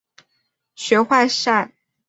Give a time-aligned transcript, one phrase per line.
[0.73, 1.75] 学坏晒！